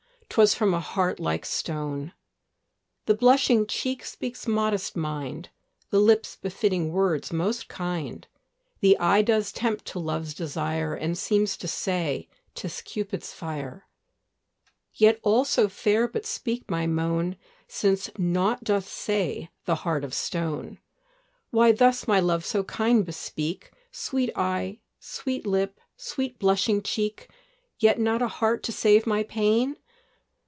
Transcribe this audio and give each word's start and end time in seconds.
'twas 0.33 0.55
from 0.55 0.73
a 0.73 0.79
heart 0.79 1.19
like 1.19 1.45
stone. 1.45 2.13
The 3.05 3.13
blushing 3.13 3.67
cheek 3.67 4.05
speaks 4.05 4.47
modest 4.47 4.95
mind, 4.95 5.49
The 5.89 5.99
lips 5.99 6.37
befitting 6.37 6.93
words 6.93 7.33
most 7.33 7.67
kind, 7.67 8.25
The 8.79 8.97
eye 8.97 9.23
does 9.23 9.51
tempt 9.51 9.83
to 9.87 9.99
love's 9.99 10.33
desire, 10.33 10.93
And 10.95 11.17
seems 11.17 11.57
to 11.57 11.67
say, 11.67 12.29
"'Tis 12.55 12.81
Cupid's 12.81 13.33
fire;" 13.33 13.89
Yet 14.93 15.19
all 15.21 15.43
so 15.43 15.67
fair 15.67 16.07
but 16.07 16.25
speak 16.25 16.71
my 16.71 16.87
moan, 16.87 17.35
Since 17.67 18.09
nought 18.17 18.63
doth 18.63 18.87
say 18.87 19.49
the 19.65 19.75
heart 19.83 20.05
of 20.05 20.13
stone. 20.13 20.79
Why 21.49 21.73
thus, 21.73 22.07
my 22.07 22.21
love, 22.21 22.45
so 22.45 22.63
kind 22.63 23.05
bespeak 23.05 23.71
Sweet 23.91 24.31
eye, 24.37 24.79
sweet 24.97 25.45
lip, 25.45 25.81
sweet 25.97 26.39
blushing 26.39 26.81
cheek, 26.81 27.29
Yet 27.79 27.99
not 27.99 28.21
a 28.21 28.29
heart 28.29 28.63
to 28.63 28.71
save 28.71 29.05
my 29.05 29.23
pain? 29.23 29.75